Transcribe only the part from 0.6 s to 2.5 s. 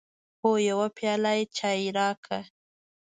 یو پیاله چای راکړئ